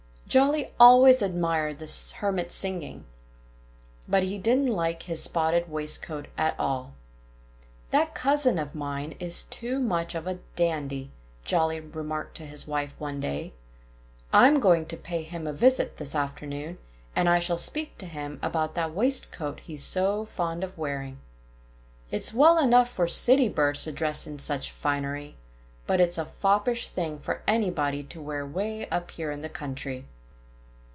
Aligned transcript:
Jolly 0.33 0.71
always 0.79 1.21
admired 1.21 1.79
the 1.79 2.13
Hermit's 2.19 2.55
singing. 2.55 3.03
But 4.07 4.23
he 4.23 4.37
didn't 4.37 4.73
like 4.73 5.03
his 5.03 5.21
spotted 5.21 5.69
waistcoat 5.69 6.29
at 6.37 6.55
all. 6.57 6.93
"That 7.89 8.15
cousin 8.15 8.57
of 8.57 8.73
mine 8.73 9.11
is 9.19 9.43
too 9.43 9.77
much 9.81 10.15
of 10.15 10.27
a 10.27 10.39
dandy," 10.55 11.11
Jolly 11.43 11.81
remarked 11.81 12.37
to 12.37 12.45
his 12.45 12.65
wife 12.65 12.95
one 12.97 13.19
day. 13.19 13.51
"I'm 14.31 14.61
going 14.61 14.85
to 14.85 14.95
pay 14.95 15.21
him 15.23 15.45
a 15.47 15.51
visit 15.51 15.97
this 15.97 16.15
afternoon. 16.15 16.77
And 17.13 17.27
I 17.27 17.39
shall 17.39 17.57
speak 17.57 17.97
to 17.97 18.05
him 18.05 18.39
about 18.41 18.73
that 18.75 18.93
waistcoat 18.95 19.59
he's 19.59 19.83
so 19.83 20.23
fond 20.23 20.63
of 20.63 20.77
wearing. 20.77 21.19
It's 22.09 22.33
well 22.33 22.57
enough 22.57 22.89
for 22.89 23.05
city 23.05 23.49
birds 23.49 23.83
to 23.83 23.91
dress 23.91 24.25
in 24.25 24.39
such 24.39 24.71
finery. 24.71 25.35
But 25.85 25.99
it's 25.99 26.17
a 26.17 26.23
foppish 26.23 26.87
thing 26.87 27.19
for 27.19 27.43
anybody 27.49 28.01
to 28.03 28.21
wear 28.21 28.45
way 28.45 28.87
up 28.87 29.11
here 29.11 29.29
in 29.29 29.41
the 29.41 29.49
country." 29.49 30.05